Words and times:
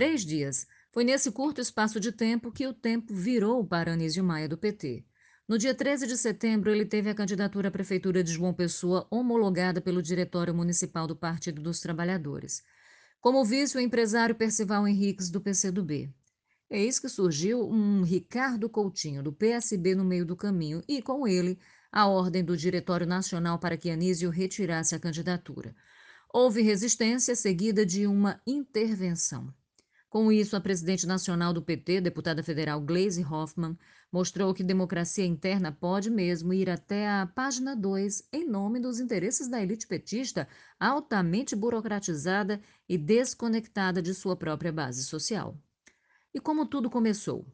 três 0.00 0.24
dias. 0.24 0.66
Foi 0.90 1.04
nesse 1.04 1.30
curto 1.30 1.60
espaço 1.60 2.00
de 2.00 2.10
tempo 2.10 2.50
que 2.50 2.66
o 2.66 2.72
tempo 2.72 3.12
virou 3.14 3.62
para 3.62 3.92
Anísio 3.92 4.24
Maia 4.24 4.48
do 4.48 4.56
PT. 4.56 5.04
No 5.46 5.58
dia 5.58 5.74
13 5.74 6.06
de 6.06 6.16
setembro, 6.16 6.70
ele 6.70 6.86
teve 6.86 7.10
a 7.10 7.14
candidatura 7.14 7.68
à 7.68 7.70
Prefeitura 7.70 8.24
de 8.24 8.32
João 8.32 8.54
Pessoa 8.54 9.06
homologada 9.10 9.78
pelo 9.78 10.00
Diretório 10.00 10.54
Municipal 10.54 11.06
do 11.06 11.14
Partido 11.14 11.60
dos 11.60 11.80
Trabalhadores. 11.80 12.62
Como 13.20 13.44
vice, 13.44 13.76
o 13.76 13.80
empresário 13.80 14.34
Percival 14.34 14.88
Henriques, 14.88 15.28
do 15.28 15.38
PCdoB. 15.38 16.10
Eis 16.70 16.98
que 16.98 17.10
surgiu 17.10 17.68
um 17.68 18.00
Ricardo 18.00 18.70
Coutinho, 18.70 19.22
do 19.22 19.34
PSB, 19.34 19.94
no 19.94 20.02
meio 20.02 20.24
do 20.24 20.34
caminho, 20.34 20.82
e, 20.88 21.02
com 21.02 21.28
ele, 21.28 21.58
a 21.92 22.06
ordem 22.06 22.42
do 22.42 22.56
Diretório 22.56 23.06
Nacional 23.06 23.58
para 23.58 23.76
que 23.76 23.90
Anísio 23.90 24.30
retirasse 24.30 24.94
a 24.94 24.98
candidatura. 24.98 25.76
Houve 26.32 26.62
resistência 26.62 27.36
seguida 27.36 27.84
de 27.84 28.06
uma 28.06 28.40
intervenção. 28.46 29.52
Com 30.10 30.32
isso, 30.32 30.56
a 30.56 30.60
presidente 30.60 31.06
nacional 31.06 31.52
do 31.52 31.62
PT, 31.62 32.00
deputada 32.00 32.42
federal 32.42 32.80
Gleisi 32.80 33.24
Hoffmann, 33.24 33.78
mostrou 34.10 34.52
que 34.52 34.64
democracia 34.64 35.24
interna 35.24 35.70
pode 35.70 36.10
mesmo 36.10 36.52
ir 36.52 36.68
até 36.68 37.08
a 37.08 37.26
página 37.26 37.76
2 37.76 38.28
em 38.32 38.44
nome 38.44 38.80
dos 38.80 38.98
interesses 38.98 39.46
da 39.46 39.62
elite 39.62 39.86
petista, 39.86 40.48
altamente 40.80 41.54
burocratizada 41.54 42.60
e 42.88 42.98
desconectada 42.98 44.02
de 44.02 44.12
sua 44.12 44.34
própria 44.34 44.72
base 44.72 45.04
social. 45.04 45.56
E 46.34 46.40
como 46.40 46.66
tudo 46.66 46.90
começou? 46.90 47.46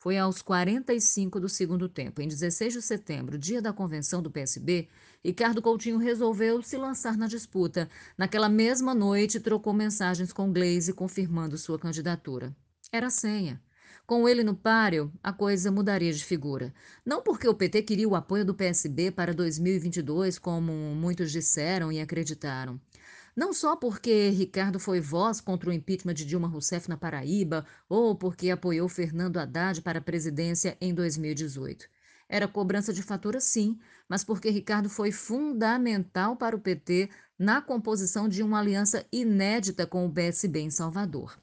Foi 0.00 0.16
aos 0.16 0.40
45 0.40 1.40
do 1.40 1.48
segundo 1.48 1.88
tempo, 1.88 2.22
em 2.22 2.28
16 2.28 2.74
de 2.74 2.82
setembro, 2.82 3.36
dia 3.36 3.60
da 3.60 3.72
convenção 3.72 4.22
do 4.22 4.30
PSB, 4.30 4.88
Ricardo 5.24 5.60
Coutinho 5.60 5.98
resolveu 5.98 6.62
se 6.62 6.76
lançar 6.76 7.16
na 7.16 7.26
disputa. 7.26 7.90
Naquela 8.16 8.48
mesma 8.48 8.94
noite, 8.94 9.40
trocou 9.40 9.72
mensagens 9.72 10.32
com 10.32 10.52
Gleisi 10.52 10.92
confirmando 10.92 11.58
sua 11.58 11.80
candidatura. 11.80 12.54
Era 12.92 13.10
senha. 13.10 13.60
Com 14.06 14.28
ele 14.28 14.44
no 14.44 14.54
páreo, 14.54 15.12
a 15.20 15.32
coisa 15.32 15.70
mudaria 15.72 16.12
de 16.12 16.24
figura. 16.24 16.72
Não 17.04 17.20
porque 17.20 17.48
o 17.48 17.54
PT 17.54 17.82
queria 17.82 18.08
o 18.08 18.14
apoio 18.14 18.44
do 18.44 18.54
PSB 18.54 19.10
para 19.10 19.34
2022, 19.34 20.38
como 20.38 20.72
muitos 20.94 21.32
disseram 21.32 21.90
e 21.90 22.00
acreditaram. 22.00 22.80
Não 23.38 23.52
só 23.52 23.76
porque 23.76 24.30
Ricardo 24.30 24.80
foi 24.80 25.00
voz 25.00 25.40
contra 25.40 25.70
o 25.70 25.72
impeachment 25.72 26.14
de 26.14 26.24
Dilma 26.24 26.48
Rousseff 26.48 26.88
na 26.88 26.96
Paraíba 26.96 27.64
ou 27.88 28.16
porque 28.16 28.50
apoiou 28.50 28.88
Fernando 28.88 29.36
Haddad 29.36 29.80
para 29.80 30.00
a 30.00 30.02
presidência 30.02 30.76
em 30.80 30.92
2018. 30.92 31.88
Era 32.28 32.48
cobrança 32.48 32.92
de 32.92 33.00
fatura, 33.00 33.38
sim, 33.38 33.78
mas 34.08 34.24
porque 34.24 34.50
Ricardo 34.50 34.90
foi 34.90 35.12
fundamental 35.12 36.34
para 36.34 36.56
o 36.56 36.58
PT 36.58 37.10
na 37.38 37.62
composição 37.62 38.28
de 38.28 38.42
uma 38.42 38.58
aliança 38.58 39.06
inédita 39.12 39.86
com 39.86 40.04
o 40.04 40.12
PSB 40.12 40.58
em 40.58 40.70
Salvador. 40.70 41.38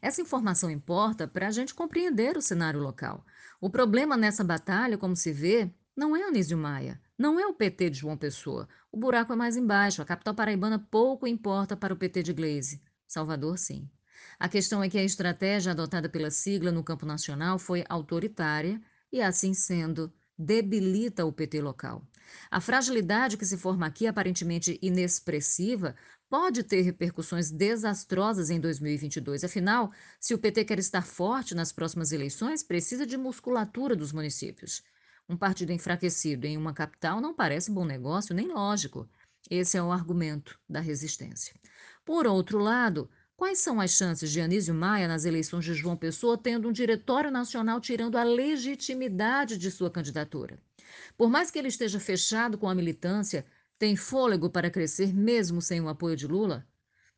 Essa 0.00 0.22
informação 0.22 0.70
importa 0.70 1.26
para 1.26 1.48
a 1.48 1.50
gente 1.50 1.74
compreender 1.74 2.36
o 2.36 2.40
cenário 2.40 2.78
local. 2.78 3.26
O 3.60 3.68
problema 3.68 4.16
nessa 4.16 4.44
batalha, 4.44 4.96
como 4.96 5.16
se 5.16 5.32
vê, 5.32 5.68
não 5.96 6.14
é 6.14 6.22
Anísio 6.22 6.56
Maia, 6.56 7.00
não 7.18 7.38
é 7.38 7.46
o 7.46 7.54
PT 7.54 7.90
de 7.90 7.98
João 7.98 8.16
Pessoa. 8.16 8.68
O 8.90 8.96
buraco 8.98 9.32
é 9.32 9.36
mais 9.36 9.56
embaixo. 9.56 10.02
A 10.02 10.04
capital 10.04 10.34
paraibana 10.34 10.78
pouco 10.78 11.26
importa 11.26 11.76
para 11.76 11.94
o 11.94 11.96
PT 11.96 12.22
de 12.22 12.32
Gleisi. 12.32 12.82
Salvador, 13.06 13.56
sim. 13.58 13.88
A 14.38 14.48
questão 14.48 14.82
é 14.82 14.88
que 14.88 14.98
a 14.98 15.04
estratégia 15.04 15.72
adotada 15.72 16.08
pela 16.08 16.30
sigla 16.30 16.72
no 16.72 16.82
campo 16.82 17.06
nacional 17.06 17.58
foi 17.58 17.84
autoritária 17.88 18.80
e, 19.12 19.20
assim 19.22 19.54
sendo, 19.54 20.12
debilita 20.36 21.24
o 21.24 21.32
PT 21.32 21.60
local. 21.60 22.02
A 22.50 22.60
fragilidade 22.60 23.36
que 23.36 23.46
se 23.46 23.56
forma 23.56 23.86
aqui, 23.86 24.06
aparentemente 24.06 24.78
inexpressiva, 24.82 25.94
pode 26.28 26.64
ter 26.64 26.80
repercussões 26.80 27.50
desastrosas 27.50 28.50
em 28.50 28.58
2022. 28.58 29.44
Afinal, 29.44 29.92
se 30.18 30.34
o 30.34 30.38
PT 30.38 30.64
quer 30.64 30.78
estar 30.80 31.02
forte 31.02 31.54
nas 31.54 31.70
próximas 31.70 32.10
eleições, 32.10 32.62
precisa 32.62 33.06
de 33.06 33.16
musculatura 33.16 33.94
dos 33.94 34.12
municípios. 34.12 34.82
Um 35.28 35.36
partido 35.36 35.72
enfraquecido 35.72 36.46
em 36.46 36.56
uma 36.56 36.74
capital 36.74 37.20
não 37.20 37.34
parece 37.34 37.70
bom 37.70 37.84
negócio 37.84 38.34
nem 38.34 38.48
lógico. 38.48 39.08
Esse 39.50 39.76
é 39.76 39.82
o 39.82 39.90
argumento 39.90 40.58
da 40.68 40.80
resistência. 40.80 41.54
Por 42.04 42.26
outro 42.26 42.58
lado, 42.58 43.10
quais 43.36 43.58
são 43.58 43.80
as 43.80 43.92
chances 43.92 44.30
de 44.30 44.40
Anísio 44.40 44.74
Maia 44.74 45.08
nas 45.08 45.24
eleições 45.24 45.64
de 45.64 45.74
João 45.74 45.96
Pessoa 45.96 46.36
tendo 46.36 46.68
um 46.68 46.72
diretório 46.72 47.30
nacional 47.30 47.80
tirando 47.80 48.16
a 48.16 48.22
legitimidade 48.22 49.56
de 49.56 49.70
sua 49.70 49.90
candidatura? 49.90 50.58
Por 51.16 51.30
mais 51.30 51.50
que 51.50 51.58
ele 51.58 51.68
esteja 51.68 51.98
fechado 51.98 52.58
com 52.58 52.68
a 52.68 52.74
militância, 52.74 53.46
tem 53.78 53.96
fôlego 53.96 54.50
para 54.50 54.70
crescer 54.70 55.12
mesmo 55.14 55.62
sem 55.62 55.80
o 55.80 55.88
apoio 55.88 56.16
de 56.16 56.26
Lula? 56.26 56.66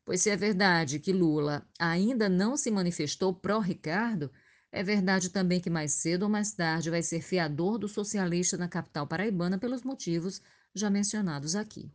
Pois 0.04 0.22
se 0.22 0.30
é 0.30 0.36
verdade 0.36 1.00
que 1.00 1.12
Lula 1.12 1.68
ainda 1.78 2.28
não 2.28 2.56
se 2.56 2.70
manifestou 2.70 3.34
pró-Ricardo, 3.34 4.30
é 4.76 4.82
verdade 4.82 5.30
também 5.30 5.58
que 5.58 5.70
mais 5.70 5.92
cedo 5.92 6.24
ou 6.24 6.28
mais 6.28 6.52
tarde 6.52 6.90
vai 6.90 7.02
ser 7.02 7.22
fiador 7.22 7.78
do 7.78 7.88
socialista 7.88 8.58
na 8.58 8.68
capital 8.68 9.06
paraibana 9.06 9.58
pelos 9.58 9.82
motivos 9.82 10.42
já 10.74 10.90
mencionados 10.90 11.56
aqui. 11.56 11.90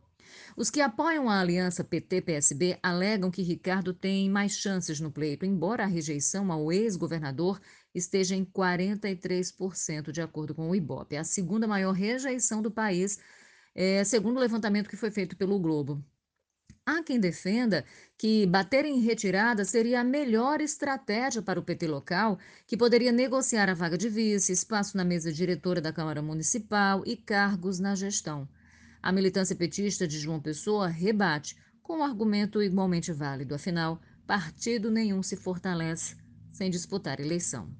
Os 0.56 0.68
que 0.68 0.80
apoiam 0.80 1.28
a 1.30 1.38
aliança 1.38 1.84
PT-PSB 1.84 2.80
alegam 2.82 3.30
que 3.30 3.42
Ricardo 3.42 3.94
tem 3.94 4.28
mais 4.28 4.56
chances 4.56 4.98
no 4.98 5.12
pleito, 5.12 5.46
embora 5.46 5.84
a 5.84 5.86
rejeição 5.86 6.50
ao 6.50 6.72
ex-governador 6.72 7.60
esteja 7.94 8.34
em 8.34 8.44
43%, 8.44 10.10
de 10.10 10.20
acordo 10.20 10.52
com 10.52 10.68
o 10.68 10.74
IBOP. 10.74 11.16
A 11.16 11.22
segunda 11.22 11.68
maior 11.68 11.92
rejeição 11.92 12.60
do 12.60 12.70
país, 12.70 13.20
é, 13.76 14.02
segundo 14.02 14.38
o 14.38 14.40
levantamento 14.40 14.88
que 14.88 14.96
foi 14.96 15.10
feito 15.12 15.36
pelo 15.36 15.60
Globo. 15.60 16.04
Há 16.84 17.00
quem 17.00 17.20
defenda 17.20 17.84
que 18.18 18.44
bater 18.44 18.84
em 18.84 18.98
retirada 18.98 19.64
seria 19.64 20.00
a 20.00 20.04
melhor 20.04 20.60
estratégia 20.60 21.40
para 21.40 21.60
o 21.60 21.62
PT 21.62 21.86
local, 21.86 22.40
que 22.66 22.76
poderia 22.76 23.12
negociar 23.12 23.70
a 23.70 23.74
vaga 23.74 23.96
de 23.96 24.08
vice, 24.08 24.50
espaço 24.50 24.96
na 24.96 25.04
mesa 25.04 25.32
diretora 25.32 25.80
da 25.80 25.92
Câmara 25.92 26.20
Municipal 26.20 27.04
e 27.06 27.16
cargos 27.16 27.78
na 27.78 27.94
gestão. 27.94 28.48
A 29.00 29.12
militância 29.12 29.54
petista 29.54 30.08
de 30.08 30.18
João 30.18 30.40
Pessoa 30.40 30.88
rebate, 30.88 31.56
com 31.84 31.98
um 31.98 32.04
argumento 32.04 32.60
igualmente 32.60 33.12
válido, 33.12 33.54
afinal, 33.54 34.00
partido 34.26 34.90
nenhum 34.90 35.22
se 35.22 35.36
fortalece 35.36 36.16
sem 36.52 36.68
disputar 36.68 37.20
eleição. 37.20 37.70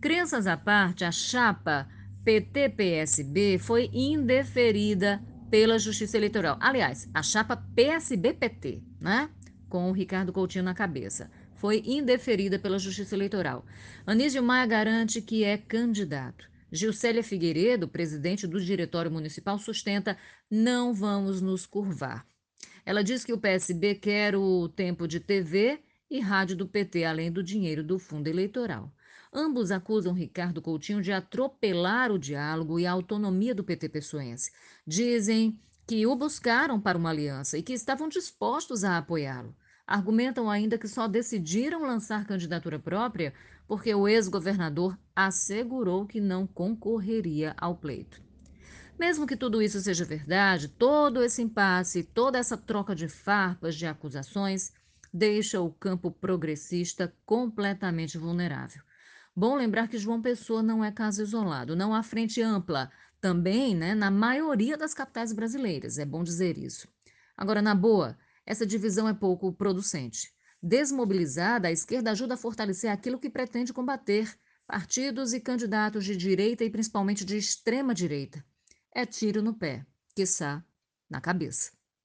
Crenças 0.00 0.46
à 0.46 0.56
parte, 0.56 1.04
a 1.04 1.10
chapa 1.10 1.88
PT-PSB 2.24 3.58
foi 3.58 3.90
indeferida 3.92 5.20
pela 5.50 5.78
Justiça 5.78 6.16
Eleitoral. 6.16 6.56
Aliás, 6.60 7.08
a 7.14 7.22
chapa 7.22 7.56
PSB-PT, 7.56 8.82
né? 9.00 9.30
Com 9.68 9.90
o 9.90 9.92
Ricardo 9.92 10.32
Coutinho 10.32 10.64
na 10.64 10.74
cabeça. 10.74 11.30
Foi 11.54 11.82
indeferida 11.86 12.58
pela 12.58 12.78
Justiça 12.78 13.14
Eleitoral. 13.14 13.64
Anísio 14.06 14.42
Maia 14.42 14.66
garante 14.66 15.22
que 15.22 15.44
é 15.44 15.56
candidato. 15.56 16.48
Gilcélia 16.70 17.22
Figueiredo, 17.22 17.88
presidente 17.88 18.46
do 18.46 18.60
Diretório 18.60 19.10
Municipal, 19.10 19.58
sustenta: 19.58 20.18
não 20.50 20.92
vamos 20.92 21.40
nos 21.40 21.64
curvar. 21.64 22.26
Ela 22.84 23.02
diz 23.02 23.24
que 23.24 23.32
o 23.32 23.38
PSB 23.38 23.96
quer 23.96 24.36
o 24.36 24.68
tempo 24.68 25.08
de 25.08 25.20
TV 25.20 25.80
e 26.10 26.20
rádio 26.20 26.56
do 26.56 26.68
PT, 26.68 27.04
além 27.04 27.32
do 27.32 27.42
dinheiro 27.42 27.82
do 27.82 27.98
fundo 27.98 28.28
eleitoral. 28.28 28.92
Ambos 29.32 29.70
acusam 29.70 30.12
Ricardo 30.12 30.62
Coutinho 30.62 31.02
de 31.02 31.12
atropelar 31.12 32.10
o 32.10 32.18
diálogo 32.18 32.78
e 32.78 32.86
a 32.86 32.92
autonomia 32.92 33.54
do 33.54 33.64
PT 33.64 33.88
pessoense. 33.88 34.50
Dizem 34.86 35.58
que 35.86 36.06
o 36.06 36.16
buscaram 36.16 36.80
para 36.80 36.98
uma 36.98 37.10
aliança 37.10 37.56
e 37.56 37.62
que 37.62 37.72
estavam 37.72 38.08
dispostos 38.08 38.84
a 38.84 38.98
apoiá-lo. 38.98 39.54
Argumentam 39.86 40.50
ainda 40.50 40.76
que 40.76 40.88
só 40.88 41.06
decidiram 41.06 41.82
lançar 41.82 42.26
candidatura 42.26 42.78
própria 42.78 43.32
porque 43.68 43.94
o 43.94 44.08
ex-governador 44.08 44.98
assegurou 45.14 46.06
que 46.06 46.20
não 46.20 46.46
concorreria 46.46 47.54
ao 47.56 47.76
pleito. 47.76 48.20
Mesmo 48.98 49.26
que 49.26 49.36
tudo 49.36 49.60
isso 49.60 49.78
seja 49.80 50.04
verdade, 50.04 50.68
todo 50.68 51.22
esse 51.22 51.42
impasse, 51.42 52.02
toda 52.02 52.38
essa 52.38 52.56
troca 52.56 52.94
de 52.94 53.08
farpas, 53.08 53.76
de 53.76 53.86
acusações, 53.86 54.72
deixa 55.12 55.60
o 55.60 55.70
campo 55.70 56.10
progressista 56.10 57.14
completamente 57.24 58.16
vulnerável. 58.16 58.82
Bom 59.38 59.54
lembrar 59.54 59.86
que 59.86 59.98
João 59.98 60.22
Pessoa 60.22 60.62
não 60.62 60.82
é 60.82 60.90
caso 60.90 61.20
isolado, 61.20 61.76
não 61.76 61.94
há 61.94 62.02
frente 62.02 62.40
ampla, 62.40 62.90
também 63.20 63.76
né, 63.76 63.94
na 63.94 64.10
maioria 64.10 64.78
das 64.78 64.94
capitais 64.94 65.30
brasileiras, 65.30 65.98
é 65.98 66.06
bom 66.06 66.22
dizer 66.22 66.56
isso. 66.56 66.88
Agora, 67.36 67.60
na 67.60 67.74
boa, 67.74 68.16
essa 68.46 68.64
divisão 68.64 69.06
é 69.06 69.12
pouco 69.12 69.52
producente. 69.52 70.32
Desmobilizada, 70.62 71.68
a 71.68 71.70
esquerda 71.70 72.12
ajuda 72.12 72.32
a 72.32 72.38
fortalecer 72.38 72.90
aquilo 72.90 73.18
que 73.18 73.28
pretende 73.28 73.74
combater, 73.74 74.34
partidos 74.66 75.34
e 75.34 75.40
candidatos 75.40 76.06
de 76.06 76.16
direita 76.16 76.64
e 76.64 76.70
principalmente 76.70 77.22
de 77.22 77.36
extrema 77.36 77.94
direita. 77.94 78.42
É 78.90 79.04
tiro 79.04 79.42
no 79.42 79.52
pé, 79.52 79.84
quiçá 80.14 80.64
na 81.10 81.20
cabeça. 81.20 81.72